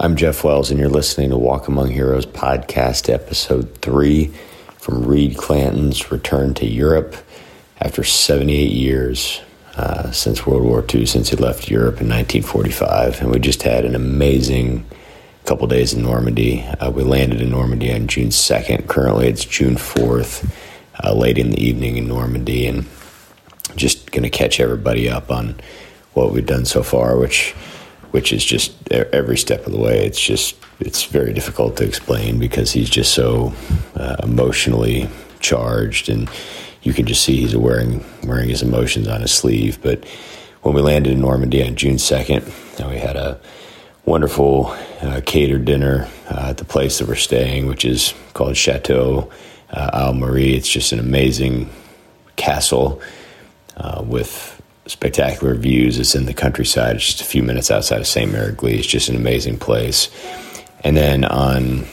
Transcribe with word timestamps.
I'm 0.00 0.14
Jeff 0.14 0.44
Wells, 0.44 0.70
and 0.70 0.78
you're 0.78 0.88
listening 0.88 1.30
to 1.30 1.36
Walk 1.36 1.66
Among 1.66 1.90
Heroes 1.90 2.24
podcast, 2.24 3.12
episode 3.12 3.78
three 3.82 4.26
from 4.76 5.04
Reed 5.04 5.36
Clanton's 5.36 6.12
return 6.12 6.54
to 6.54 6.66
Europe 6.66 7.16
after 7.80 8.04
78 8.04 8.70
years 8.70 9.40
uh, 9.74 10.12
since 10.12 10.46
World 10.46 10.62
War 10.62 10.84
II, 10.88 11.04
since 11.04 11.30
he 11.30 11.36
left 11.36 11.68
Europe 11.68 12.00
in 12.00 12.08
1945. 12.08 13.22
And 13.22 13.32
we 13.32 13.40
just 13.40 13.64
had 13.64 13.84
an 13.84 13.96
amazing 13.96 14.86
couple 15.46 15.66
days 15.66 15.92
in 15.92 16.04
Normandy. 16.04 16.62
Uh, 16.62 16.92
we 16.92 17.02
landed 17.02 17.42
in 17.42 17.50
Normandy 17.50 17.92
on 17.92 18.06
June 18.06 18.28
2nd. 18.28 18.86
Currently, 18.86 19.26
it's 19.26 19.44
June 19.44 19.74
4th, 19.74 20.48
uh, 21.02 21.12
late 21.12 21.38
in 21.38 21.50
the 21.50 21.60
evening 21.60 21.96
in 21.96 22.06
Normandy, 22.06 22.68
and 22.68 22.86
just 23.74 24.12
going 24.12 24.22
to 24.22 24.30
catch 24.30 24.60
everybody 24.60 25.10
up 25.10 25.32
on 25.32 25.56
what 26.12 26.30
we've 26.30 26.46
done 26.46 26.66
so 26.66 26.84
far, 26.84 27.18
which 27.18 27.56
which 28.10 28.32
is 28.32 28.44
just 28.44 28.72
every 28.90 29.36
step 29.36 29.66
of 29.66 29.72
the 29.72 29.78
way. 29.78 30.04
It's 30.04 30.20
just 30.20 30.56
it's 30.80 31.04
very 31.04 31.32
difficult 31.32 31.76
to 31.78 31.84
explain 31.84 32.38
because 32.38 32.72
he's 32.72 32.90
just 32.90 33.12
so 33.12 33.52
uh, 33.94 34.16
emotionally 34.22 35.08
charged, 35.40 36.08
and 36.08 36.28
you 36.82 36.92
can 36.92 37.06
just 37.06 37.22
see 37.22 37.36
he's 37.36 37.56
wearing 37.56 38.04
wearing 38.24 38.48
his 38.48 38.62
emotions 38.62 39.08
on 39.08 39.20
his 39.20 39.32
sleeve. 39.32 39.80
But 39.82 40.04
when 40.62 40.74
we 40.74 40.80
landed 40.80 41.12
in 41.12 41.20
Normandy 41.20 41.66
on 41.66 41.76
June 41.76 41.98
second, 41.98 42.44
we 42.78 42.98
had 42.98 43.16
a 43.16 43.40
wonderful 44.04 44.66
uh, 45.02 45.20
catered 45.26 45.64
dinner 45.64 46.08
uh, 46.30 46.48
at 46.50 46.56
the 46.56 46.64
place 46.64 46.98
that 46.98 47.08
we're 47.08 47.14
staying, 47.14 47.66
which 47.66 47.84
is 47.84 48.14
called 48.32 48.56
Chateau 48.56 49.30
uh, 49.70 49.90
Al 49.92 50.14
Marie. 50.14 50.54
It's 50.54 50.68
just 50.68 50.92
an 50.92 50.98
amazing 50.98 51.68
castle 52.36 53.02
uh, 53.76 54.02
with 54.04 54.57
spectacular 54.88 55.54
views. 55.54 55.98
It's 55.98 56.14
in 56.14 56.26
the 56.26 56.34
countryside. 56.34 56.98
Just 56.98 57.20
a 57.20 57.24
few 57.24 57.42
minutes 57.42 57.70
outside 57.70 58.00
of 58.00 58.06
Sainte-Mère-Église. 58.06 58.78
It's 58.78 58.86
just 58.86 59.08
an 59.08 59.16
amazing 59.16 59.58
place. 59.58 60.10
And 60.82 60.96
then 60.96 61.24
on 61.24 61.86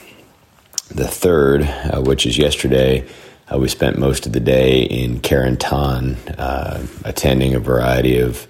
the 0.90 1.08
third, 1.08 1.64
uh, 1.64 2.02
which 2.02 2.26
is 2.26 2.38
yesterday, 2.38 3.08
uh, 3.54 3.60
we 3.60 3.68
spent 3.68 3.98
most 3.98 4.26
of 4.26 4.34
the 4.34 4.40
day 4.40 4.84
in 4.84 5.20
Carentan, 5.20 6.18
uh, 6.38 6.82
attending 7.04 7.54
a 7.54 7.60
variety 7.60 8.20
of, 8.20 8.48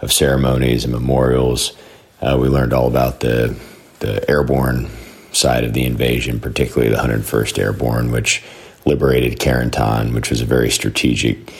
of 0.00 0.12
ceremonies 0.12 0.84
and 0.84 0.92
memorials. 0.92 1.76
Uh, 2.20 2.38
we 2.40 2.48
learned 2.48 2.72
all 2.72 2.88
about 2.88 3.20
the, 3.20 3.56
the 4.00 4.28
airborne 4.28 4.88
side 5.32 5.64
of 5.64 5.74
the 5.74 5.84
invasion, 5.84 6.40
particularly 6.40 6.90
the 6.90 7.00
101st 7.00 7.58
Airborne, 7.58 8.10
which 8.10 8.42
liberated 8.84 9.38
Carentan, 9.38 10.14
which 10.14 10.30
was 10.30 10.40
a 10.40 10.46
very 10.46 10.70
strategic 10.70 11.52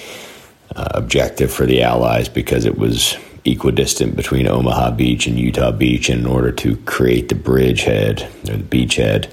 uh, 0.77 0.89
objective 0.95 1.53
for 1.53 1.67
the 1.67 1.83
Allies 1.83 2.29
because 2.29 2.65
it 2.65 2.79
was 2.79 3.17
equidistant 3.45 4.17
between 4.17 4.47
Omaha 4.47 4.93
Beach 4.93 5.27
and 5.27 5.39
Utah 5.39 5.73
Beach. 5.73 6.09
And 6.09 6.21
in 6.21 6.27
order 6.27 6.53
to 6.53 6.77
create 6.79 7.29
the 7.29 7.35
bridgehead 7.35 8.23
or 8.49 8.57
the 8.57 8.63
beachhead, 8.63 9.31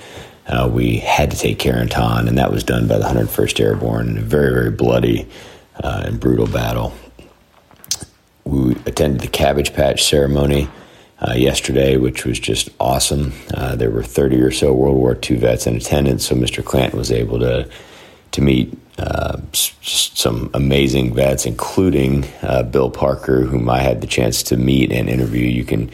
uh, 0.48 0.68
we 0.68 0.98
had 0.98 1.30
to 1.32 1.38
take 1.38 1.60
Carentan, 1.60 2.28
and 2.28 2.38
that 2.38 2.52
was 2.52 2.64
done 2.64 2.88
by 2.88 2.98
the 2.98 3.06
101st 3.06 3.60
Airborne 3.60 4.10
in 4.10 4.18
a 4.18 4.22
very, 4.22 4.52
very 4.52 4.72
bloody 4.72 5.28
uh, 5.84 6.04
and 6.06 6.20
brutal 6.20 6.48
battle. 6.48 6.92
We 8.46 8.72
attended 8.88 9.22
the 9.22 9.28
Cabbage 9.28 9.74
Patch 9.74 10.04
ceremony 10.04 10.68
uh, 11.22 11.34
yesterday, 11.34 11.98
which 11.98 12.26
was 12.26 12.40
just 12.40 12.70
awesome. 12.80 13.34
Uh, 13.54 13.76
there 13.76 13.92
were 13.92 14.02
30 14.02 14.42
or 14.42 14.52
so 14.52 14.74
World 14.74 14.96
War 14.96 15.16
II 15.30 15.38
vets 15.38 15.68
in 15.68 15.76
attendance, 15.76 16.26
so 16.26 16.36
Mr. 16.36 16.66
Clanton 16.66 16.98
was 16.98 17.12
able 17.12 17.40
to 17.40 17.70
to 18.32 18.42
meet 18.42 18.78
uh, 19.00 19.40
some 19.54 20.50
amazing 20.54 21.14
vets, 21.14 21.46
including 21.46 22.26
uh, 22.42 22.64
Bill 22.64 22.90
Parker, 22.90 23.42
whom 23.42 23.70
I 23.70 23.80
had 23.80 24.02
the 24.02 24.08
chance 24.08 24.44
to 24.44 24.58
meet 24.58 24.92
and 24.92 25.10
interview. 25.10 25.46
You 25.46 25.64
can 25.64 25.90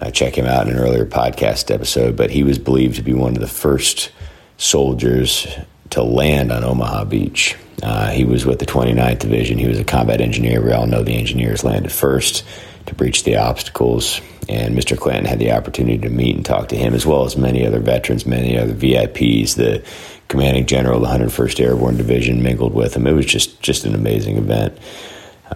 uh, 0.00 0.10
check 0.10 0.36
him 0.36 0.46
out 0.46 0.68
in 0.68 0.74
an 0.74 0.80
earlier 0.80 1.04
podcast 1.04 1.72
episode, 1.72 2.16
but 2.16 2.30
he 2.30 2.42
was 2.42 2.58
believed 2.58 2.96
to 2.96 3.02
be 3.02 3.12
one 3.12 3.34
of 3.34 3.40
the 3.40 3.48
first 3.48 4.10
soldiers 4.56 5.46
to 5.90 6.02
land 6.02 6.52
on 6.52 6.64
Omaha 6.64 7.04
Beach. 7.04 7.56
Uh, 7.82 8.10
he 8.10 8.24
was 8.24 8.46
with 8.46 8.58
the 8.58 8.66
29th 8.66 9.18
Division. 9.18 9.58
He 9.58 9.66
was 9.66 9.78
a 9.78 9.84
combat 9.84 10.20
engineer. 10.20 10.62
We 10.62 10.72
all 10.72 10.86
know 10.86 11.02
the 11.02 11.16
engineers 11.16 11.64
landed 11.64 11.90
first 11.90 12.44
to 12.86 12.94
breach 12.94 13.24
the 13.24 13.36
obstacles. 13.36 14.20
And 14.50 14.76
Mr. 14.76 14.98
Clanton 14.98 15.26
had 15.26 15.38
the 15.38 15.52
opportunity 15.52 15.98
to 15.98 16.10
meet 16.10 16.34
and 16.34 16.44
talk 16.44 16.68
to 16.68 16.76
him, 16.76 16.92
as 16.92 17.06
well 17.06 17.24
as 17.24 17.36
many 17.36 17.64
other 17.64 17.78
veterans, 17.78 18.26
many 18.26 18.58
other 18.58 18.74
VIPs. 18.74 19.54
The 19.54 19.84
commanding 20.26 20.66
general 20.66 21.04
of 21.04 21.20
the 21.20 21.24
101st 21.24 21.60
Airborne 21.60 21.96
Division 21.96 22.42
mingled 22.42 22.74
with 22.74 22.96
him. 22.96 23.06
It 23.06 23.12
was 23.12 23.26
just 23.26 23.62
just 23.62 23.84
an 23.84 23.94
amazing 23.94 24.38
event. 24.38 24.76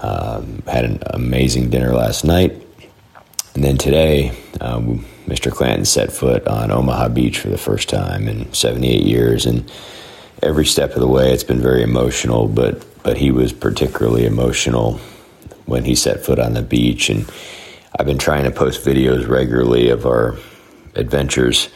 Um, 0.00 0.62
had 0.66 0.84
an 0.84 1.02
amazing 1.06 1.70
dinner 1.70 1.92
last 1.92 2.24
night, 2.24 2.52
and 3.54 3.64
then 3.64 3.78
today, 3.78 4.30
um, 4.60 5.04
Mr. 5.26 5.50
Clanton 5.50 5.84
set 5.84 6.12
foot 6.12 6.46
on 6.46 6.70
Omaha 6.70 7.08
Beach 7.08 7.38
for 7.38 7.48
the 7.48 7.58
first 7.58 7.88
time 7.88 8.28
in 8.28 8.52
78 8.52 9.02
years, 9.02 9.44
and 9.44 9.70
every 10.42 10.66
step 10.66 10.90
of 10.90 11.00
the 11.00 11.08
way, 11.08 11.32
it's 11.32 11.44
been 11.44 11.60
very 11.60 11.82
emotional. 11.82 12.46
But 12.46 12.84
but 13.02 13.16
he 13.16 13.32
was 13.32 13.52
particularly 13.52 14.24
emotional 14.24 15.00
when 15.66 15.84
he 15.84 15.96
set 15.96 16.24
foot 16.24 16.38
on 16.38 16.54
the 16.54 16.62
beach, 16.62 17.10
and 17.10 17.28
I've 17.96 18.06
been 18.06 18.18
trying 18.18 18.42
to 18.44 18.50
post 18.50 18.84
videos 18.84 19.28
regularly 19.28 19.88
of 19.88 20.04
our 20.04 20.36
adventures 20.96 21.68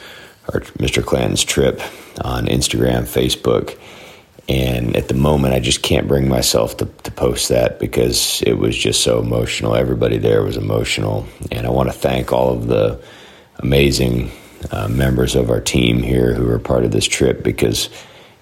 our 0.52 0.60
Mr. 0.60 1.04
Clanton's 1.04 1.44
trip 1.44 1.80
on 2.22 2.46
Instagram, 2.46 3.02
Facebook. 3.02 3.78
And 4.48 4.96
at 4.96 5.08
the 5.08 5.14
moment, 5.14 5.54
I 5.54 5.60
just 5.60 5.82
can't 5.82 6.08
bring 6.08 6.28
myself 6.28 6.76
to, 6.78 6.86
to 6.86 7.10
post 7.12 7.50
that 7.50 7.78
because 7.78 8.42
it 8.46 8.54
was 8.54 8.76
just 8.76 9.02
so 9.02 9.20
emotional. 9.20 9.76
Everybody 9.76 10.18
there 10.18 10.42
was 10.42 10.56
emotional. 10.56 11.26
And 11.52 11.66
I 11.66 11.70
want 11.70 11.88
to 11.88 11.92
thank 11.92 12.32
all 12.32 12.52
of 12.52 12.66
the 12.66 13.00
amazing 13.58 14.32
uh, 14.72 14.88
members 14.88 15.36
of 15.36 15.50
our 15.50 15.60
team 15.60 16.02
here 16.02 16.34
who 16.34 16.50
are 16.50 16.58
part 16.58 16.84
of 16.84 16.90
this 16.90 17.06
trip 17.06 17.44
because 17.44 17.90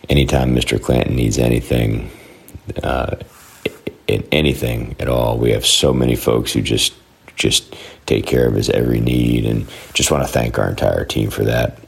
anytime 0.08 0.54
Mr. 0.54 0.80
Clanton 0.80 1.16
needs 1.16 1.38
anything, 1.38 2.10
uh, 2.82 3.16
in 4.06 4.26
anything 4.32 4.94
at 5.00 5.08
all, 5.08 5.36
we 5.36 5.50
have 5.50 5.66
so 5.66 5.92
many 5.92 6.14
folks 6.14 6.52
who 6.52 6.62
just 6.62 6.94
just 7.36 7.76
take 8.06 8.26
care 8.26 8.46
of 8.46 8.54
his 8.54 8.70
every 8.70 9.00
need 9.00 9.44
and 9.44 9.66
just 9.94 10.10
want 10.10 10.26
to 10.26 10.32
thank 10.32 10.58
our 10.58 10.68
entire 10.68 11.04
team 11.04 11.30
for 11.30 11.44
that. 11.44 11.78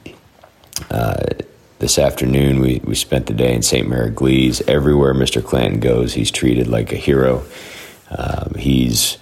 Uh, 0.91 1.25
this 1.79 1.99
afternoon, 1.99 2.61
we, 2.61 2.81
we 2.85 2.95
spent 2.95 3.27
the 3.27 3.33
day 3.33 3.55
in 3.55 3.63
Sainte-Mère-Église. 3.63 4.69
Everywhere 4.69 5.15
Mr. 5.15 5.45
Clanton 5.45 5.81
goes, 5.81 6.15
he's 6.15 6.31
treated 6.31 6.67
like 6.67 6.93
a 6.93 6.97
hero. 6.97 7.45
Um, 8.11 8.55
he's 8.59 9.19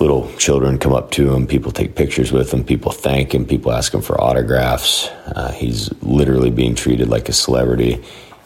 little 0.00 0.32
children 0.36 0.78
come 0.78 0.92
up 0.92 1.10
to 1.12 1.34
him, 1.34 1.46
people 1.46 1.72
take 1.72 1.96
pictures 1.96 2.30
with 2.30 2.52
him, 2.52 2.62
people 2.62 2.92
thank 2.92 3.34
him, 3.34 3.44
people 3.44 3.72
ask 3.72 3.92
him 3.92 4.00
for 4.00 4.20
autographs. 4.20 5.08
Uh, 5.26 5.50
he's 5.52 5.90
literally 6.02 6.50
being 6.50 6.74
treated 6.74 7.08
like 7.08 7.28
a 7.28 7.32
celebrity. 7.32 7.94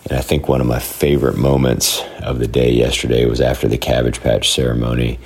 And 0.08 0.18
I 0.18 0.22
think 0.22 0.48
one 0.48 0.60
of 0.60 0.66
my 0.66 0.78
favorite 0.78 1.36
moments 1.36 2.02
of 2.22 2.38
the 2.38 2.48
day 2.48 2.72
yesterday 2.72 3.26
was 3.26 3.40
after 3.40 3.68
the 3.68 3.78
Cabbage 3.78 4.20
Patch 4.20 4.50
ceremony. 4.50 5.18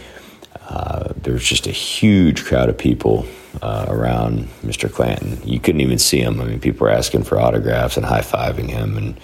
Uh, 0.67 1.13
there 1.17 1.33
was 1.33 1.45
just 1.45 1.67
a 1.67 1.73
huge 1.73 2.45
crowd 2.45 2.69
of 2.69 2.77
people 2.77 3.27
uh, 3.63 3.87
around 3.89 4.49
Mr. 4.63 4.93
Clanton. 4.93 5.41
You 5.45 5.61
couldn't 5.61 5.81
even 5.81 5.99
see 5.99 6.21
him. 6.21 6.41
I 6.41 6.45
mean, 6.45 6.61
people 6.61 6.87
were 6.87 6.93
asking 6.93 7.25
for 7.25 7.39
autographs 7.39 7.97
and 7.97 8.05
high 8.05 8.21
fiving 8.21 8.69
him 8.69 8.97
and 8.97 9.21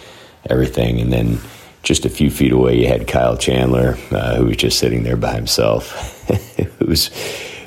everything. 0.48 1.00
And 1.00 1.12
then 1.12 1.38
just 1.82 2.04
a 2.04 2.08
few 2.08 2.30
feet 2.30 2.52
away, 2.52 2.78
you 2.78 2.86
had 2.86 3.08
Kyle 3.08 3.36
Chandler, 3.36 3.96
uh, 4.12 4.36
who 4.36 4.46
was 4.46 4.56
just 4.56 4.78
sitting 4.78 5.02
there 5.02 5.16
by 5.16 5.34
himself, 5.34 6.26
who's 6.78 7.10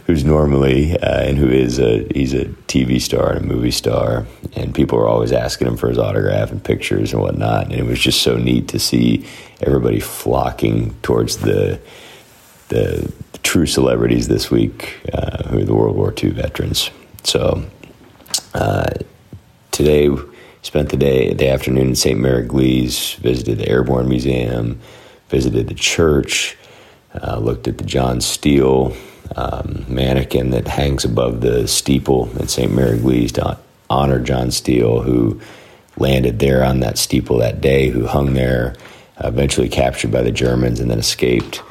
who's 0.06 0.24
normally 0.24 0.96
uh, 1.00 1.24
and 1.24 1.38
who 1.38 1.50
is 1.50 1.80
a 1.80 2.08
he's 2.14 2.34
a 2.34 2.46
TV 2.68 3.02
star 3.02 3.34
and 3.34 3.44
a 3.44 3.48
movie 3.48 3.72
star, 3.72 4.26
and 4.56 4.74
people 4.74 4.98
were 4.98 5.08
always 5.08 5.32
asking 5.32 5.68
him 5.68 5.76
for 5.76 5.90
his 5.90 5.98
autograph 5.98 6.52
and 6.52 6.64
pictures 6.64 7.12
and 7.12 7.22
whatnot. 7.22 7.66
And 7.66 7.74
it 7.74 7.84
was 7.84 8.00
just 8.00 8.22
so 8.22 8.38
neat 8.38 8.70
to 8.70 8.80
see 8.80 9.28
everybody 9.62 10.00
flocking 10.00 10.96
towards 11.02 11.38
the 11.38 11.82
the 12.70 13.12
true 13.46 13.68
celebrities 13.68 14.28
this 14.28 14.50
week 14.50 15.00
uh, 15.14 15.44
who 15.48 15.60
are 15.60 15.64
the 15.64 15.74
World 15.74 15.96
War 15.96 16.14
II 16.22 16.32
veterans. 16.32 16.90
So 17.24 17.64
uh, 18.56 18.90
today, 19.72 20.10
spent 20.64 20.90
the 20.90 20.98
day, 20.98 21.34
the 21.34 21.48
afternoon 21.50 21.90
in 21.90 21.96
Sainte-Mère-Église, 21.96 23.16
visited 23.18 23.60
the 23.60 23.70
Airborne 23.70 24.10
Museum, 24.10 24.80
visited 25.30 25.68
the 25.68 25.76
church, 25.76 26.58
uh, 27.22 27.38
looked 27.38 27.68
at 27.68 27.78
the 27.78 27.84
John 27.84 28.20
Steele 28.20 28.98
um, 29.36 29.86
mannequin 29.88 30.50
that 30.50 30.68
hangs 30.68 31.06
above 31.06 31.42
the 31.42 31.68
steeple 31.68 32.28
in 32.40 32.48
Sainte-Mère-Église 32.48 33.32
to 33.34 33.60
honor 33.92 34.20
John 34.20 34.50
Steele, 34.50 35.02
who 35.02 35.40
landed 35.98 36.40
there 36.40 36.64
on 36.64 36.80
that 36.80 36.98
steeple 36.98 37.38
that 37.38 37.62
day, 37.62 37.90
who 37.90 38.08
hung 38.08 38.34
there, 38.34 38.76
eventually 39.24 39.70
captured 39.70 40.12
by 40.12 40.24
the 40.24 40.32
Germans 40.32 40.80
and 40.80 40.90
then 40.90 41.00
escaped 41.00 41.62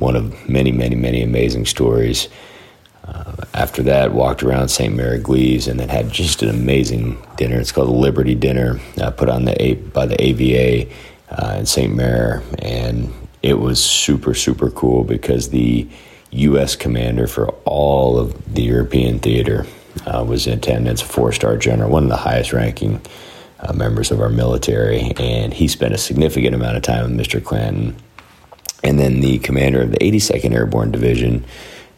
one 0.00 0.16
of 0.16 0.48
many, 0.48 0.72
many, 0.72 0.96
many 0.96 1.22
amazing 1.22 1.66
stories. 1.66 2.28
Uh, 3.04 3.36
after 3.54 3.82
that, 3.82 4.12
walked 4.12 4.42
around 4.42 4.68
Sainte-Mère-Église 4.68 5.68
and 5.68 5.78
then 5.78 5.88
had 5.88 6.10
just 6.10 6.42
an 6.42 6.48
amazing 6.48 7.20
dinner. 7.36 7.60
It's 7.60 7.70
called 7.70 7.88
the 7.88 7.92
Liberty 7.92 8.34
Dinner, 8.34 8.80
uh, 9.00 9.10
put 9.10 9.28
on 9.28 9.44
the 9.44 9.74
by 9.92 10.06
the 10.06 10.20
AVA 10.20 10.90
uh, 11.30 11.56
in 11.58 11.66
St. 11.66 11.94
Mary, 11.94 12.42
and 12.58 13.12
it 13.42 13.54
was 13.54 13.82
super, 13.82 14.34
super 14.34 14.70
cool 14.70 15.04
because 15.04 15.50
the 15.50 15.88
U.S. 16.32 16.76
commander 16.76 17.26
for 17.26 17.48
all 17.64 18.18
of 18.18 18.54
the 18.54 18.62
European 18.62 19.18
theater 19.18 19.66
uh, 20.06 20.24
was 20.26 20.46
in 20.46 20.54
attendance, 20.54 21.00
four 21.00 21.32
star 21.32 21.56
general, 21.56 21.90
one 21.90 22.04
of 22.04 22.08
the 22.08 22.16
highest 22.16 22.52
ranking 22.52 23.00
uh, 23.60 23.72
members 23.72 24.10
of 24.10 24.20
our 24.20 24.28
military, 24.28 25.12
and 25.18 25.52
he 25.52 25.68
spent 25.68 25.94
a 25.94 25.98
significant 25.98 26.54
amount 26.54 26.76
of 26.76 26.82
time 26.82 27.04
with 27.16 27.26
Mr. 27.26 27.42
Clanton. 27.42 27.96
And 28.82 28.98
then 28.98 29.20
the 29.20 29.38
commander 29.38 29.82
of 29.82 29.92
the 29.92 29.98
82nd 29.98 30.52
Airborne 30.52 30.90
Division, 30.90 31.44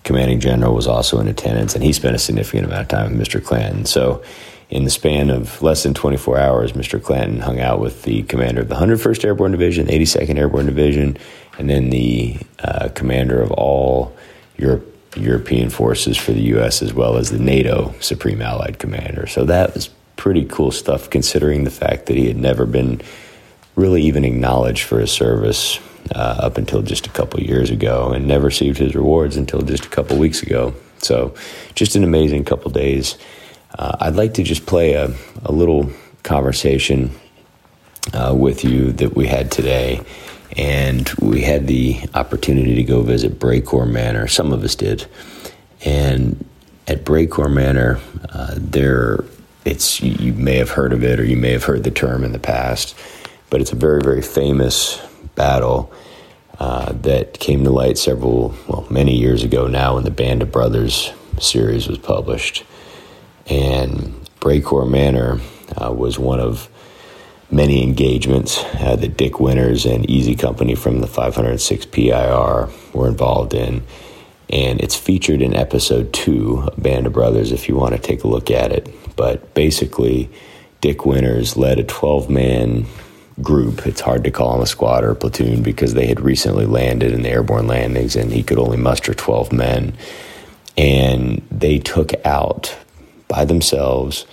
commanding 0.04 0.40
general, 0.40 0.74
was 0.74 0.86
also 0.86 1.20
in 1.20 1.28
attendance, 1.28 1.74
and 1.74 1.84
he 1.84 1.92
spent 1.92 2.16
a 2.16 2.18
significant 2.18 2.66
amount 2.66 2.82
of 2.82 2.88
time 2.88 3.16
with 3.16 3.28
Mr. 3.28 3.42
Clanton. 3.42 3.84
So, 3.84 4.22
in 4.70 4.84
the 4.84 4.90
span 4.90 5.28
of 5.28 5.60
less 5.60 5.82
than 5.82 5.92
24 5.92 6.38
hours, 6.38 6.72
Mr. 6.72 7.00
Clanton 7.00 7.40
hung 7.40 7.60
out 7.60 7.78
with 7.78 8.04
the 8.04 8.22
commander 8.22 8.62
of 8.62 8.70
the 8.70 8.74
101st 8.74 9.22
Airborne 9.26 9.52
Division, 9.52 9.86
the 9.86 9.92
82nd 9.92 10.38
Airborne 10.38 10.64
Division, 10.64 11.18
and 11.58 11.68
then 11.68 11.90
the 11.90 12.38
uh, 12.60 12.88
commander 12.94 13.42
of 13.42 13.50
all 13.50 14.16
Europe, 14.56 14.86
European 15.14 15.68
forces 15.68 16.16
for 16.16 16.32
the 16.32 16.40
U.S., 16.40 16.80
as 16.80 16.94
well 16.94 17.18
as 17.18 17.30
the 17.30 17.38
NATO 17.38 17.94
Supreme 18.00 18.40
Allied 18.40 18.78
Commander. 18.78 19.26
So 19.26 19.44
that 19.44 19.74
was 19.74 19.90
pretty 20.16 20.46
cool 20.46 20.70
stuff 20.70 21.10
considering 21.10 21.64
the 21.64 21.70
fact 21.70 22.06
that 22.06 22.16
he 22.16 22.26
had 22.26 22.38
never 22.38 22.64
been 22.64 23.02
really 23.76 24.02
even 24.02 24.24
acknowledged 24.24 24.84
for 24.84 25.00
his 25.00 25.12
service 25.12 25.78
uh, 26.14 26.36
up 26.40 26.58
until 26.58 26.82
just 26.82 27.06
a 27.06 27.10
couple 27.10 27.40
years 27.40 27.70
ago 27.70 28.10
and 28.10 28.26
never 28.26 28.46
received 28.46 28.78
his 28.78 28.94
rewards 28.94 29.36
until 29.36 29.62
just 29.62 29.84
a 29.84 29.88
couple 29.88 30.18
weeks 30.18 30.42
ago. 30.42 30.74
So, 30.98 31.34
just 31.74 31.96
an 31.96 32.04
amazing 32.04 32.44
couple 32.44 32.70
days. 32.70 33.18
Uh, 33.78 33.96
I'd 34.00 34.16
like 34.16 34.34
to 34.34 34.42
just 34.42 34.66
play 34.66 34.94
a, 34.94 35.12
a 35.44 35.52
little 35.52 35.90
conversation 36.22 37.10
uh, 38.12 38.34
with 38.36 38.64
you 38.64 38.92
that 38.92 39.14
we 39.14 39.26
had 39.26 39.50
today. 39.50 40.00
And 40.56 41.08
we 41.20 41.42
had 41.42 41.66
the 41.66 41.98
opportunity 42.14 42.74
to 42.74 42.82
go 42.82 43.02
visit 43.02 43.38
Brecourt 43.38 43.90
Manor. 43.90 44.28
Some 44.28 44.52
of 44.52 44.62
us 44.62 44.74
did. 44.74 45.06
And 45.84 46.44
at 46.86 47.04
Brecourt 47.04 47.52
Manor, 47.52 48.00
uh, 48.28 48.54
there 48.56 49.24
it's 49.64 50.02
you 50.02 50.32
may 50.32 50.56
have 50.56 50.70
heard 50.70 50.92
of 50.92 51.04
it 51.04 51.20
or 51.20 51.24
you 51.24 51.36
may 51.36 51.52
have 51.52 51.64
heard 51.64 51.84
the 51.84 51.90
term 51.90 52.24
in 52.24 52.32
the 52.32 52.38
past, 52.38 52.96
but 53.48 53.60
it's 53.60 53.72
a 53.72 53.76
very 53.76 54.00
very 54.02 54.22
famous 54.22 55.00
battle 55.34 55.92
uh, 56.58 56.92
that 56.92 57.38
came 57.38 57.64
to 57.64 57.70
light 57.70 57.98
several 57.98 58.54
well 58.68 58.86
many 58.90 59.16
years 59.16 59.42
ago 59.42 59.66
now 59.66 59.94
when 59.94 60.04
the 60.04 60.10
Band 60.10 60.42
of 60.42 60.52
Brothers 60.52 61.12
series 61.40 61.88
was 61.88 61.98
published, 61.98 62.64
and 63.46 64.14
Brecourt 64.40 64.90
Manor 64.90 65.40
uh, 65.80 65.92
was 65.92 66.18
one 66.18 66.40
of 66.40 66.68
many 67.50 67.82
engagements 67.82 68.62
uh, 68.80 68.96
that 68.96 69.16
Dick 69.16 69.38
Winters 69.38 69.84
and 69.84 70.08
Easy 70.08 70.34
Company 70.34 70.74
from 70.74 71.00
the 71.00 71.06
506 71.06 71.86
PIR 71.86 72.68
were 72.94 73.08
involved 73.08 73.54
in. 73.54 73.82
And 74.48 74.80
it's 74.80 74.96
featured 74.96 75.40
in 75.40 75.54
episode 75.54 76.12
two, 76.12 76.60
of 76.66 76.82
Band 76.82 77.06
of 77.06 77.12
Brothers, 77.12 77.52
if 77.52 77.68
you 77.68 77.76
want 77.76 77.94
to 77.94 78.00
take 78.00 78.24
a 78.24 78.28
look 78.28 78.50
at 78.50 78.72
it. 78.72 78.88
But 79.16 79.54
basically, 79.54 80.30
Dick 80.80 81.06
Winters 81.06 81.56
led 81.56 81.78
a 81.78 81.84
12 81.84 82.28
man 82.28 82.86
group. 83.42 83.86
It's 83.86 84.00
hard 84.00 84.24
to 84.24 84.30
call 84.30 84.52
them 84.52 84.62
a 84.62 84.66
squad 84.66 85.04
or 85.04 85.10
a 85.10 85.16
platoon 85.16 85.62
because 85.62 85.94
they 85.94 86.06
had 86.06 86.20
recently 86.20 86.66
landed 86.66 87.12
in 87.12 87.22
the 87.22 87.30
airborne 87.30 87.66
landings 87.66 88.16
and 88.16 88.32
he 88.32 88.42
could 88.42 88.58
only 88.58 88.76
muster 88.76 89.14
12 89.14 89.52
men. 89.52 89.94
And 90.76 91.42
they 91.50 91.78
took 91.78 92.12
out 92.24 92.76
by 93.28 93.44
themselves 93.44 94.26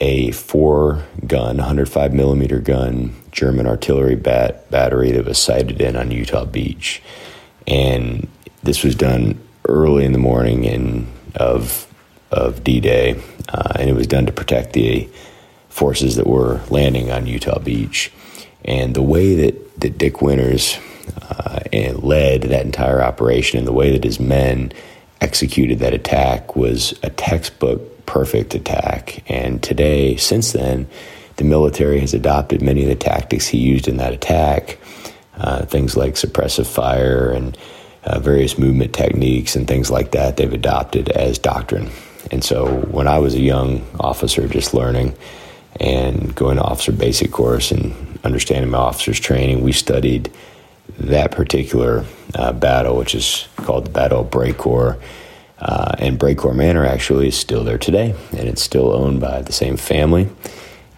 a 0.00 0.32
four 0.32 1.04
gun, 1.26 1.58
105 1.58 2.12
millimeter 2.12 2.58
gun 2.58 3.14
German 3.30 3.66
artillery 3.66 4.16
bat- 4.16 4.68
battery 4.70 5.12
that 5.12 5.24
was 5.24 5.38
sighted 5.38 5.80
in 5.80 5.96
on 5.96 6.10
Utah 6.10 6.44
Beach. 6.44 7.02
And 7.66 8.28
this 8.62 8.82
was 8.82 8.94
done 8.96 9.40
early 9.68 10.04
in 10.04 10.12
the 10.12 10.18
morning 10.18 10.64
in, 10.64 11.06
of 11.36 11.86
of 12.32 12.64
D 12.64 12.80
Day, 12.80 13.20
uh, 13.48 13.74
and 13.78 13.88
it 13.88 13.94
was 13.94 14.06
done 14.06 14.26
to 14.26 14.32
protect 14.32 14.72
the 14.72 15.08
forces 15.68 16.16
that 16.16 16.26
were 16.26 16.60
landing 16.70 17.10
on 17.10 17.26
Utah 17.26 17.58
Beach. 17.58 18.10
And 18.64 18.94
the 18.94 19.02
way 19.02 19.34
that, 19.34 19.80
that 19.80 19.98
Dick 19.98 20.22
Winters 20.22 20.78
uh, 21.28 21.60
led 21.94 22.42
that 22.42 22.64
entire 22.64 23.02
operation 23.02 23.58
and 23.58 23.66
the 23.66 23.72
way 23.72 23.90
that 23.92 24.04
his 24.04 24.20
men 24.20 24.72
executed 25.20 25.78
that 25.78 25.94
attack 25.94 26.56
was 26.56 26.98
a 27.02 27.10
textbook 27.10 28.06
perfect 28.06 28.54
attack. 28.54 29.22
And 29.30 29.62
today, 29.62 30.16
since 30.16 30.52
then, 30.52 30.88
the 31.36 31.44
military 31.44 32.00
has 32.00 32.14
adopted 32.14 32.62
many 32.62 32.82
of 32.82 32.88
the 32.88 32.94
tactics 32.94 33.46
he 33.46 33.58
used 33.58 33.88
in 33.88 33.96
that 33.96 34.12
attack, 34.12 34.78
uh, 35.36 35.64
things 35.64 35.96
like 35.96 36.14
suppressive 36.14 36.66
fire 36.66 37.30
and 37.30 37.56
uh, 38.04 38.18
various 38.18 38.58
movement 38.58 38.92
techniques 38.92 39.56
and 39.56 39.66
things 39.66 39.90
like 39.90 40.10
that, 40.12 40.36
they've 40.36 40.52
adopted 40.52 41.08
as 41.10 41.38
doctrine. 41.38 41.90
And 42.30 42.44
so 42.44 42.80
when 42.82 43.08
I 43.08 43.18
was 43.18 43.34
a 43.34 43.40
young 43.40 43.86
officer 43.98 44.46
just 44.48 44.74
learning 44.74 45.14
and 45.80 46.34
going 46.34 46.56
to 46.56 46.62
officer 46.62 46.92
basic 46.92 47.30
course 47.30 47.70
and 47.70 48.11
understanding 48.24 48.70
my 48.70 48.78
officer's 48.78 49.20
training, 49.20 49.62
we 49.62 49.72
studied 49.72 50.30
that 50.98 51.30
particular 51.30 52.04
uh, 52.34 52.52
battle, 52.52 52.96
which 52.96 53.14
is 53.14 53.48
called 53.56 53.86
the 53.86 53.90
Battle 53.90 54.20
of 54.20 54.30
Brecourt. 54.30 55.00
Uh, 55.58 55.94
and 55.98 56.18
Brecourt 56.18 56.56
Manor 56.56 56.84
actually 56.84 57.28
is 57.28 57.36
still 57.36 57.62
there 57.62 57.78
today, 57.78 58.14
and 58.32 58.48
it's 58.48 58.62
still 58.62 58.92
owned 58.92 59.20
by 59.20 59.42
the 59.42 59.52
same 59.52 59.76
family. 59.76 60.28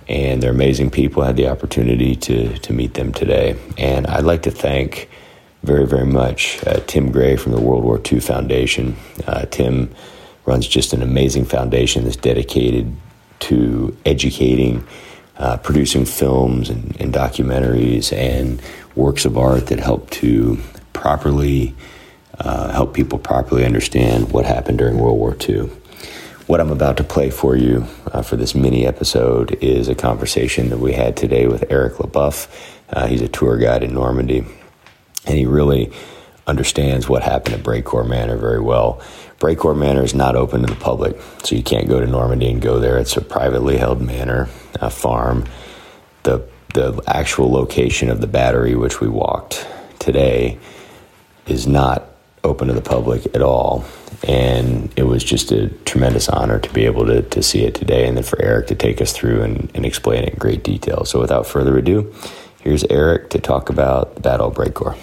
And 0.09 0.43
they're 0.43 0.50
amazing 0.50 0.91
people. 0.91 1.23
I 1.23 1.29
had 1.29 1.37
the 1.37 1.49
opportunity 1.49 2.15
to, 2.17 2.59
to 2.59 2.73
meet 2.73 2.94
them 2.94 3.12
today. 3.12 3.56
And 3.79 4.06
I'd 4.06 4.25
like 4.25 4.43
to 4.43 4.50
thank 4.50 5.09
very, 5.62 5.87
very 5.87 6.06
much 6.06 6.65
uh, 6.67 6.81
Tim 6.87 7.11
Gray 7.11 7.37
from 7.37 7.53
the 7.53 7.61
World 7.61 7.85
War 7.85 8.00
II 8.00 8.20
Foundation. 8.20 8.97
Uh, 9.27 9.47
Tim 9.47 9.94
runs 10.44 10.67
just 10.67 10.93
an 10.93 11.03
amazing 11.03 11.47
foundation 11.47 12.05
that's 12.05 12.17
dedicated 12.17 12.94
to 13.41 13.97
educating, 14.05 14.87
uh, 15.39 15.57
producing 15.59 16.05
films 16.05 16.71
and, 16.71 16.97
and, 17.01 17.13
documentaries 17.13 18.17
and 18.17 18.63
works 18.95 19.25
of 19.25 19.37
art 19.37 19.67
that 19.67 19.81
help 19.81 20.09
to 20.11 20.59
properly 20.93 21.75
uh, 22.39 22.71
help 22.73 22.95
people 22.95 23.19
properly 23.19 23.65
understand 23.65 24.33
what 24.33 24.45
happened 24.45 24.79
during 24.79 24.99
World 24.99 25.19
War 25.19 25.37
II. 25.49 25.71
What 26.47 26.61
I'm 26.61 26.71
about 26.71 26.97
to 26.99 27.05
play 27.05 27.31
for 27.31 27.57
you 27.57 27.87
uh, 28.13 28.23
for 28.23 28.37
this 28.37 28.55
mini 28.55 28.87
episode 28.87 29.57
is 29.61 29.89
a 29.89 29.95
conversation 29.95 30.69
that 30.71 30.79
we 30.79 30.93
had 30.93 31.17
today 31.17 31.47
with 31.47 31.65
Eric 31.71 31.95
LeBoeuf. 31.95 32.49
Uh, 32.91 33.07
he's 33.07 33.23
a 33.23 33.29
tour 33.29 33.57
guide 33.57 33.83
in 33.83 33.95
Normandy, 33.95 34.45
and 35.27 35.39
he 35.39 35.47
really 35.47 35.91
understands 36.46 37.08
what 37.08 37.23
happened 37.23 37.55
at 37.55 37.62
Brecourt 37.62 38.08
Manor 38.08 38.37
very 38.37 38.61
well. 38.61 39.00
Brecourt 39.38 39.79
Manor 39.79 40.02
is 40.02 40.14
not 40.14 40.37
open 40.37 40.62
to 40.62 40.67
the 40.67 40.76
public, 40.76 41.20
so 41.43 41.56
you 41.56 41.62
can't 41.62 41.88
go 41.88 42.00
to 42.00 42.06
Normandy 42.06 42.50
and 42.50 42.61
go 42.61 42.79
there. 42.79 42.99
It's 42.99 43.17
a 43.17 43.20
privately 43.20 43.77
held 43.79 44.01
manor, 44.01 44.48
a 44.81 44.91
farm. 44.91 45.46
The 46.22 46.46
the 46.74 47.01
actual 47.06 47.51
location 47.51 48.10
of 48.10 48.20
the 48.20 48.27
battery, 48.27 48.74
which 48.74 49.01
we 49.01 49.08
walked 49.08 49.67
today, 50.01 50.58
is 51.46 51.67
not 51.67 52.08
open 52.43 52.69
to 52.69 52.74
the 52.74 52.82
public 52.82 53.27
at 53.34 53.41
all. 53.41 53.84
And 54.27 54.93
it 54.96 55.05
was 55.05 55.22
just 55.24 55.53
a 55.53 55.69
tremendous 55.84 56.29
honor 56.29 56.58
to 56.58 56.72
be 56.72 56.84
able 56.84 57.06
to, 57.06 57.22
to 57.22 57.43
see 57.43 57.65
it 57.65 57.74
today 57.74 58.06
and 58.06 58.17
then 58.17 58.24
for 58.24 58.41
Eric 58.43 58.67
to 58.69 58.74
take 58.74 59.01
us 59.01 59.13
through 59.13 59.43
and, 59.43 59.70
and 59.74 59.86
explain 59.86 60.24
it 60.24 60.34
in 60.34 60.39
great 60.39 60.65
detail. 60.65 61.05
So 61.05 61.20
without 61.20 61.46
further 61.46 61.79
ado, 61.79 62.13
here's 62.60 62.84
Eric 62.84 63.31
to 63.31 63.39
talk 63.39 63.70
about 63.70 64.17
the 64.17 64.20
Battle 64.20 64.48
of 64.48 64.55
Brecourt. 64.55 64.98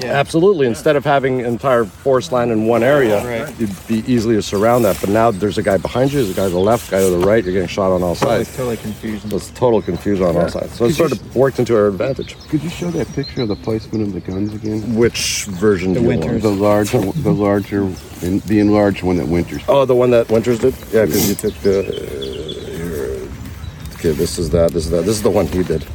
Yeah. 0.00 0.12
Absolutely. 0.12 0.66
Instead 0.66 0.96
of 0.96 1.04
having 1.04 1.40
entire 1.40 1.84
forest 1.84 2.30
land 2.30 2.52
in 2.52 2.66
one 2.66 2.82
area, 2.82 3.24
right. 3.24 3.58
you'd 3.58 3.88
be 3.88 3.98
easily 4.10 4.36
to 4.36 4.42
surround 4.42 4.84
that. 4.84 4.98
But 5.00 5.10
now 5.10 5.30
there's 5.30 5.58
a 5.58 5.62
guy 5.62 5.76
behind 5.76 6.12
you, 6.12 6.22
there's 6.22 6.30
a 6.30 6.40
guy 6.40 6.44
to 6.44 6.50
the 6.50 6.58
left, 6.58 6.90
guy 6.90 7.00
to 7.00 7.10
the 7.10 7.18
right. 7.18 7.42
You're 7.42 7.52
getting 7.52 7.68
shot 7.68 7.90
on 7.90 8.02
all 8.02 8.14
sides. 8.14 8.48
It's 8.48 8.56
totally 8.56 8.76
confusing. 8.76 9.30
So 9.30 9.36
it's 9.36 9.50
total 9.50 9.82
confusion 9.82 10.26
on 10.26 10.34
yeah. 10.34 10.42
all 10.42 10.48
sides. 10.48 10.74
So 10.74 10.84
it 10.84 10.94
sort 10.94 11.12
of 11.12 11.36
worked 11.36 11.58
into 11.58 11.74
our 11.74 11.88
advantage. 11.88 12.36
Could 12.48 12.62
you 12.62 12.70
show 12.70 12.90
that 12.92 13.12
picture 13.12 13.42
of 13.42 13.48
the 13.48 13.56
placement 13.56 14.06
of 14.06 14.12
the 14.12 14.20
guns 14.20 14.54
again? 14.54 14.94
Which 14.94 15.46
version? 15.46 15.94
The 15.94 16.02
Winters. 16.02 16.42
The 16.42 16.50
large, 16.50 16.92
the 16.92 17.32
larger, 17.32 17.88
the 18.20 18.60
enlarged 18.60 19.02
one 19.02 19.16
that 19.16 19.26
Winters. 19.26 19.62
Oh, 19.68 19.84
the 19.84 19.96
one 19.96 20.10
that 20.10 20.30
Winters 20.30 20.60
did. 20.60 20.74
Yeah, 20.92 21.06
because 21.06 21.28
you 21.28 21.34
took 21.34 21.54
the. 21.54 21.80
Uh, 21.80 23.94
okay, 23.94 24.12
this 24.12 24.38
is 24.38 24.50
that. 24.50 24.72
This 24.72 24.84
is 24.84 24.90
that. 24.90 25.04
This 25.04 25.16
is 25.16 25.22
the 25.22 25.30
one 25.30 25.46
he 25.46 25.62
did. 25.62 25.86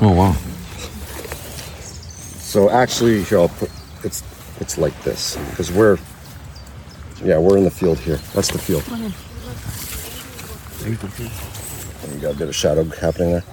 Oh 0.00 0.12
wow. 0.12 0.36
So 2.52 2.68
actually, 2.68 3.22
here 3.22 3.38
I'll 3.38 3.48
put 3.48 3.70
it's 4.04 4.22
it's 4.60 4.76
like 4.76 4.92
this 5.04 5.36
because 5.48 5.72
we're 5.72 5.96
yeah 7.24 7.38
we're 7.38 7.56
in 7.56 7.64
the 7.64 7.70
field 7.70 7.96
here. 7.98 8.18
That's 8.34 8.52
the 8.52 8.58
field. 8.58 8.84
And 12.02 12.14
you 12.14 12.20
got 12.20 12.34
a 12.34 12.38
bit 12.38 12.48
of 12.48 12.54
shadow 12.54 12.84
happening 12.84 13.30
there. 13.30 13.44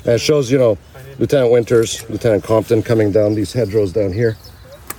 And 0.00 0.08
it 0.08 0.20
shows 0.20 0.50
you 0.50 0.58
know 0.58 0.76
Lieutenant 1.18 1.50
Winters, 1.50 2.06
Lieutenant 2.10 2.44
Compton 2.44 2.82
coming 2.82 3.10
down 3.10 3.34
these 3.34 3.54
hedgerows 3.54 3.94
down 3.94 4.12
here. 4.12 4.36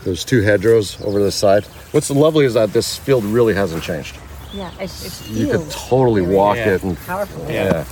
There's 0.03 0.25
two 0.25 0.41
hedgerows 0.41 0.99
over 1.05 1.19
this 1.19 1.35
side. 1.35 1.63
What's 1.91 2.09
lovely 2.09 2.45
is 2.45 2.55
that 2.55 2.73
this 2.73 2.97
field 2.97 3.23
really 3.23 3.53
hasn't 3.53 3.83
changed. 3.83 4.17
Yeah, 4.57 4.71
it's, 4.79 5.05
it's 5.05 5.29
you 5.29 5.49
could 5.49 5.69
totally 5.69 6.23
walk 6.23 6.57
yeah. 6.57 6.73
it 6.73 6.83
and 6.83 6.97
powerful. 6.97 7.45
Yeah. 7.47 7.85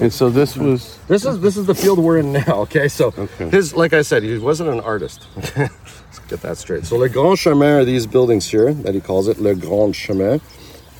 And 0.00 0.12
so 0.12 0.30
this 0.30 0.56
was 0.56 0.98
this 1.06 1.24
is 1.24 1.38
this 1.38 1.56
is 1.56 1.66
the 1.66 1.76
field 1.76 2.00
we're 2.00 2.18
in 2.18 2.32
now. 2.32 2.62
Okay, 2.62 2.88
so 2.88 3.14
okay. 3.16 3.48
his 3.50 3.72
like 3.74 3.92
I 3.92 4.02
said, 4.02 4.24
he 4.24 4.36
wasn't 4.38 4.70
an 4.70 4.80
artist. 4.80 5.26
Let's 5.36 6.18
get 6.28 6.40
that 6.42 6.58
straight. 6.58 6.86
So 6.86 6.96
Le 6.96 7.08
Grand 7.08 7.38
Chemin 7.38 7.68
are 7.68 7.84
these 7.84 8.06
buildings 8.06 8.48
here 8.48 8.74
that 8.74 8.94
he 8.94 9.00
calls 9.00 9.28
it 9.28 9.38
Le 9.38 9.54
Grand 9.54 9.94
Chemin, 9.94 10.40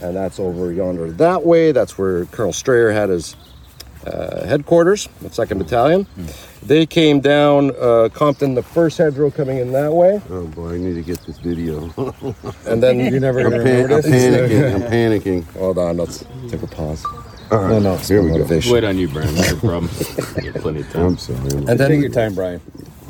and 0.00 0.14
that's 0.14 0.38
over 0.38 0.70
yonder 0.70 1.10
that 1.10 1.44
way. 1.44 1.72
That's 1.72 1.98
where 1.98 2.26
Colonel 2.26 2.52
Strayer 2.52 2.92
had 2.92 3.08
his 3.08 3.34
uh, 4.06 4.44
headquarters, 4.46 5.08
the 5.20 5.30
Second 5.30 5.58
Battalion. 5.58 6.06
They 6.64 6.86
came 6.86 7.20
down 7.20 7.72
uh, 7.80 8.08
Compton, 8.12 8.54
the 8.54 8.62
first 8.62 8.98
hedgerow 8.98 9.30
coming 9.30 9.58
in 9.58 9.72
that 9.72 9.92
way, 9.92 10.20
Oh 10.30 10.46
boy, 10.46 10.74
I 10.74 10.78
need 10.78 10.94
to 10.94 11.02
get 11.02 11.20
this 11.26 11.38
video. 11.38 11.90
and 12.66 12.82
then 12.82 13.00
you're 13.00 13.20
never 13.20 13.40
I'm, 13.40 13.50
gonna 13.50 13.62
pan- 13.62 13.82
remember 13.84 13.96
I'm 13.96 14.02
this. 14.02 14.50
panicking. 14.50 14.74
I'm 14.74 14.82
panicking. 14.82 15.44
Hold 15.58 15.78
on, 15.78 15.96
let's 15.96 16.24
take 16.48 16.62
a 16.62 16.66
pause. 16.66 17.04
no, 17.50 17.78
no, 17.80 17.94
it's 17.94 18.08
here 18.08 18.22
we 18.22 18.28
go. 18.28 18.38
motivation. 18.38 18.72
Wait 18.72 18.84
on 18.84 18.96
you, 18.98 19.08
Brian. 19.08 19.34
No 19.34 19.56
problem. 19.56 19.90
You 20.42 20.52
have 20.52 20.62
plenty 20.62 20.80
of 20.80 20.90
time. 20.92 21.06
I'm 21.06 21.18
sorry. 21.18 21.38
And 21.68 21.78
Take 21.78 22.00
your 22.00 22.10
time, 22.10 22.34
Brian. 22.34 22.60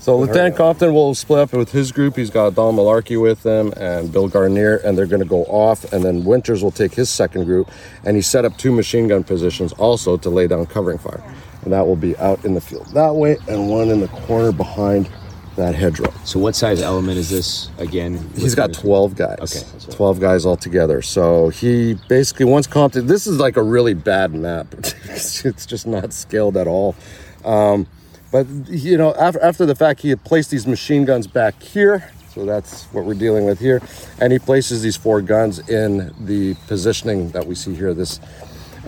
So 0.02 0.18
Lieutenant 0.18 0.56
Compton 0.56 0.92
will 0.92 1.14
split 1.14 1.38
up 1.38 1.52
with 1.52 1.71
his 1.71 1.92
group. 1.92 2.16
He's 2.16 2.28
got 2.28 2.56
Don 2.56 2.75
Malarkey 2.75 3.23
with 3.23 3.47
him 3.47 3.73
and 3.76 4.12
Bill 4.12 4.28
Guarnere, 4.28 4.82
and 4.82 4.99
they're 4.99 5.06
going 5.06 5.23
to 5.23 5.28
go 5.28 5.44
off. 5.44 5.92
And 5.92 6.02
then 6.04 6.25
Winters 6.25 6.61
will 6.61 6.73
take 6.73 6.92
his 6.92 7.09
second 7.09 7.44
group, 7.44 7.71
and 8.04 8.16
he 8.16 8.21
set 8.21 8.44
up 8.44 8.56
two 8.56 8.73
machine 8.73 9.06
gun 9.06 9.23
positions 9.23 9.73
also 9.75 10.16
to 10.16 10.28
lay 10.28 10.49
down 10.49 10.66
covering 10.66 10.99
fire, 10.99 11.23
and 11.62 11.73
that 11.73 11.87
will 11.87 11.94
be 11.94 12.16
out 12.16 12.44
in 12.44 12.54
the 12.54 12.61
field 12.61 12.88
that 12.94 13.14
way, 13.14 13.37
and 13.47 13.71
one 13.71 13.90
in 13.90 14.00
the 14.00 14.09
corner 14.09 14.50
behind 14.50 15.09
that 15.54 15.76
hedgerow. 15.76 16.12
So 16.25 16.40
what 16.40 16.56
size 16.56 16.82
element 16.82 17.16
is 17.16 17.30
this 17.30 17.71
again? 17.78 18.28
He's 18.35 18.56
got 18.56 18.73
12 18.73 19.14
guys. 19.14 19.38
Okay, 19.38 19.64
right. 19.87 19.94
12 19.94 20.18
guys 20.18 20.44
all 20.44 20.56
together. 20.56 21.00
So 21.02 21.50
he 21.50 21.97
basically, 22.09 22.47
once 22.47 22.66
Compton, 22.66 23.06
this 23.06 23.28
is 23.28 23.38
like 23.38 23.56
a 23.56 23.62
really 23.62 23.94
bad 23.94 24.35
map. 24.35 24.66
it's 24.75 25.44
it's 25.44 25.64
just 25.64 25.87
not 25.87 26.12
scaled 26.12 26.56
at 26.56 26.66
all. 26.66 26.97
Um, 27.44 27.87
but, 28.33 28.47
you 28.69 28.97
know, 28.97 29.15
after, 29.15 29.41
after 29.41 29.67
the 29.67 29.75
fact, 29.77 30.01
he 30.01 30.09
had 30.09 30.25
placed 30.25 30.51
these 30.51 30.67
machine 30.67 31.05
guns 31.05 31.27
back 31.27 31.62
here. 31.62 32.11
So 32.35 32.47
that's 32.47 32.85
what 32.87 33.05
we're 33.05 33.12
dealing 33.12 33.45
with 33.45 33.61
here. 33.61 33.83
And 34.19 34.33
he 34.33 34.39
places 34.39 34.81
these 34.83 34.97
four 34.97 35.21
guns 35.21 35.59
in 35.69 36.15
the 36.27 36.55
positioning 36.67 37.31
that 37.33 37.47
we 37.47 37.55
see 37.55 37.75
here. 37.75 37.93
This, 37.93 38.21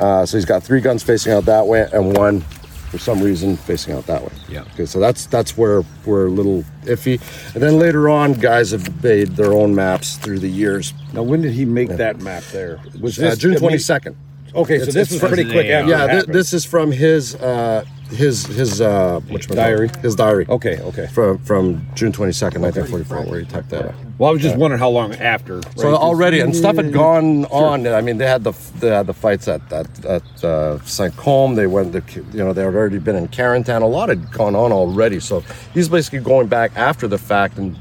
uh, 0.00 0.24
so 0.24 0.38
he's 0.38 0.46
got 0.46 0.62
three 0.62 0.80
guns 0.80 1.02
facing 1.02 1.32
out 1.32 1.44
that 1.44 1.66
way 1.66 1.86
and 1.92 2.16
one 2.16 2.40
for 2.40 2.96
some 2.98 3.20
reason 3.20 3.56
facing 3.56 3.92
out 3.92 4.06
that 4.06 4.22
way. 4.22 4.32
Yeah. 4.48 4.62
Okay, 4.72 4.86
so 4.86 4.98
that's 4.98 5.26
that's 5.26 5.58
where 5.58 5.82
we're 6.06 6.26
a 6.26 6.30
little 6.30 6.64
iffy. 6.84 7.20
And 7.54 7.62
then 7.62 7.78
later 7.78 8.08
on, 8.08 8.32
guys 8.34 8.70
have 8.70 9.02
made 9.02 9.36
their 9.36 9.52
own 9.52 9.74
maps 9.74 10.16
through 10.16 10.38
the 10.38 10.48
years. 10.48 10.94
Now, 11.12 11.22
when 11.24 11.42
did 11.42 11.52
he 11.52 11.64
make 11.64 11.88
that 11.88 12.20
map 12.20 12.44
there? 12.52 12.80
Was 13.00 13.18
Uh, 13.18 13.34
June 13.36 13.56
twenty 13.56 13.78
second. 13.78 14.16
Okay, 14.54 14.76
so 14.78 14.82
It's- 14.82 14.94
this 14.94 14.96
it's 15.02 15.10
was 15.12 15.20
from- 15.20 15.28
pretty 15.30 15.50
quick 15.50 15.66
after 15.66 15.90
Yeah, 15.90 16.04
it 16.04 16.06
th- 16.06 16.16
happened. 16.18 16.34
this 16.34 16.52
is 16.52 16.64
from 16.64 16.92
his 16.92 17.34
uh, 17.36 17.84
his 18.10 18.46
his 18.46 18.80
uh, 18.80 19.18
which 19.28 19.48
Diary? 19.48 19.90
His 20.02 20.14
diary. 20.14 20.46
Okay, 20.48 20.78
okay. 20.80 21.06
From 21.12 21.38
from 21.38 21.84
June 21.94 22.12
twenty 22.12 22.32
second, 22.32 22.62
nineteen 22.62 22.84
forty 22.84 23.02
four, 23.04 23.22
where 23.22 23.40
he 23.40 23.46
typed 23.46 23.70
that 23.70 23.86
up. 23.86 23.94
Well, 24.18 24.30
I 24.30 24.32
was 24.32 24.42
just 24.42 24.56
wondering 24.56 24.78
how 24.78 24.90
long 24.90 25.14
after. 25.16 25.60
So 25.76 25.90
right? 25.90 25.98
already, 25.98 26.38
and 26.40 26.54
stuff 26.54 26.76
had 26.76 26.92
gone 26.92 27.46
on. 27.46 27.86
I 27.88 28.00
mean, 28.00 28.18
they 28.18 28.26
had 28.28 28.44
the 28.44 28.52
they 28.78 28.88
had 28.88 29.06
the 29.08 29.14
fights 29.14 29.48
at 29.48 29.60
at, 29.72 30.04
at 30.04 30.44
uh, 30.44 30.78
St. 30.84 31.12
Côme. 31.16 31.56
They 31.56 31.66
went, 31.66 31.92
to, 31.92 32.00
you 32.32 32.44
know, 32.44 32.52
they 32.52 32.62
had 32.62 32.74
already 32.74 32.98
been 32.98 33.16
in 33.16 33.26
Carentan. 33.28 33.82
A 33.82 33.86
lot 33.86 34.08
had 34.10 34.30
gone 34.30 34.54
on 34.54 34.70
already. 34.70 35.18
So 35.18 35.42
he's 35.72 35.88
basically 35.88 36.20
going 36.20 36.46
back 36.46 36.70
after 36.76 37.08
the 37.08 37.18
fact 37.18 37.58
and 37.58 37.76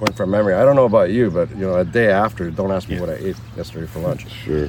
going 0.00 0.12
from 0.14 0.30
memory. 0.30 0.54
I 0.54 0.64
don't 0.64 0.74
know 0.76 0.86
about 0.86 1.10
you, 1.10 1.30
but 1.30 1.50
you 1.50 1.66
know, 1.66 1.76
a 1.76 1.84
day 1.84 2.10
after. 2.10 2.50
Don't 2.50 2.72
ask 2.72 2.88
me 2.88 2.98
what 2.98 3.10
I 3.10 3.14
ate 3.14 3.36
yesterday 3.56 3.86
for 3.86 4.00
lunch. 4.00 4.26
Sure. 4.44 4.68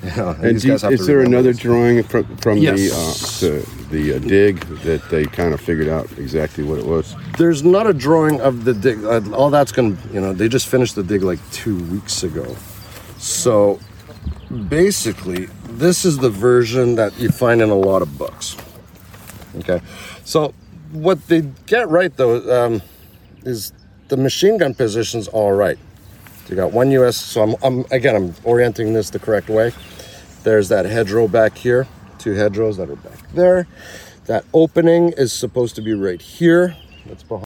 You 0.04 0.16
know, 0.16 0.28
And 0.30 0.54
these 0.54 0.62
do 0.62 0.68
guys 0.68 0.82
have 0.82 0.92
is 0.92 1.00
to 1.00 1.06
there 1.06 1.20
another 1.22 1.52
this. 1.52 1.58
drawing 1.58 2.02
from, 2.04 2.36
from 2.38 2.58
Yes. 2.58 3.40
the 3.40 3.48
uh, 3.48 3.60
the, 3.90 3.96
the 3.96 4.14
uh, 4.16 4.18
dig 4.20 4.60
that 4.84 5.08
they 5.10 5.24
kind 5.26 5.52
of 5.52 5.60
figured 5.60 5.88
out 5.88 6.10
exactly 6.18 6.62
what 6.62 6.78
it 6.78 6.86
was? 6.86 7.16
There's 7.36 7.64
not 7.64 7.86
a 7.88 7.92
drawing 7.92 8.40
of 8.40 8.64
the 8.64 8.74
dig. 8.74 9.04
Uh, 9.04 9.20
all 9.34 9.50
that's 9.50 9.72
gonna, 9.72 9.96
you 10.12 10.20
know, 10.20 10.32
they 10.32 10.48
just 10.48 10.68
finished 10.68 10.94
the 10.94 11.02
dig 11.02 11.22
like 11.22 11.40
two 11.50 11.76
weeks 11.86 12.22
ago. 12.22 12.54
So 13.18 13.80
basically, 14.68 15.46
this 15.70 16.04
is 16.04 16.18
the 16.18 16.30
version 16.30 16.94
that 16.94 17.18
you 17.18 17.30
find 17.30 17.60
in 17.60 17.70
a 17.70 17.74
lot 17.74 18.02
of 18.02 18.16
books. 18.18 18.56
Okay, 19.58 19.80
so 20.24 20.54
what 20.92 21.26
they 21.26 21.42
get 21.66 21.88
right 21.88 22.16
though 22.16 22.66
um, 22.66 22.82
is 23.44 23.72
the 24.08 24.16
machine 24.16 24.58
gun 24.58 24.74
position's 24.74 25.26
all 25.28 25.52
right. 25.52 25.78
You 26.48 26.56
got 26.56 26.72
one 26.72 26.90
U.S. 26.92 27.16
So 27.16 27.42
I'm, 27.42 27.54
I'm 27.62 27.84
again, 27.90 28.16
I'm 28.16 28.34
orienting 28.44 28.94
this 28.94 29.10
the 29.10 29.18
correct 29.18 29.48
way. 29.50 29.72
There's 30.48 30.70
that 30.70 30.86
hedgerow 30.86 31.28
back 31.28 31.58
here, 31.58 31.86
two 32.16 32.32
hedgerows 32.32 32.78
that 32.78 32.88
are 32.88 32.96
back 32.96 33.30
there. 33.34 33.66
That 34.24 34.46
opening 34.54 35.10
is 35.10 35.30
supposed 35.30 35.74
to 35.74 35.82
be 35.82 35.92
right 35.92 36.22
here. 36.22 36.74
That's 37.04 37.22
behind. 37.22 37.36